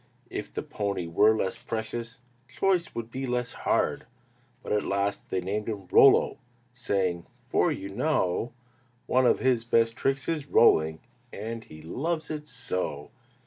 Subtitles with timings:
[0.31, 4.07] If the pony were less precious, Choice would be less hard!
[4.63, 6.39] But at last they named him "Rollo,"
[6.73, 8.51] Saying, "For you know
[9.05, 11.01] One of his best tricks is rolling,
[11.31, 13.11] And he loves it so."